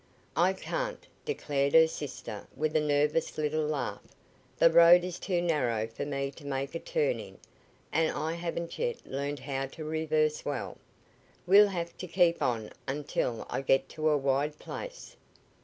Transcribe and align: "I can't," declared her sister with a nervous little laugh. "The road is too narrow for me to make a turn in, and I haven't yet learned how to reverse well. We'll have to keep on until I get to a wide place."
"I 0.35 0.53
can't," 0.53 1.05
declared 1.25 1.75
her 1.75 1.85
sister 1.87 2.47
with 2.55 2.75
a 2.75 2.79
nervous 2.79 3.37
little 3.37 3.67
laugh. 3.67 4.01
"The 4.57 4.71
road 4.71 5.03
is 5.03 5.19
too 5.19 5.43
narrow 5.43 5.85
for 5.85 6.07
me 6.07 6.31
to 6.31 6.43
make 6.43 6.73
a 6.73 6.79
turn 6.79 7.19
in, 7.19 7.37
and 7.91 8.11
I 8.11 8.33
haven't 8.33 8.79
yet 8.79 9.05
learned 9.05 9.41
how 9.41 9.67
to 9.67 9.83
reverse 9.85 10.43
well. 10.43 10.79
We'll 11.45 11.67
have 11.67 11.95
to 11.99 12.07
keep 12.07 12.41
on 12.41 12.71
until 12.87 13.45
I 13.47 13.61
get 13.61 13.89
to 13.89 14.09
a 14.09 14.17
wide 14.17 14.57
place." 14.57 15.17